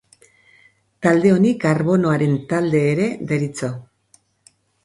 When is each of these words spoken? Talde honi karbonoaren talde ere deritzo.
Talde 1.07 1.33
honi 1.33 1.51
karbonoaren 1.65 2.35
talde 2.55 2.83
ere 2.97 3.07
deritzo. 3.33 3.73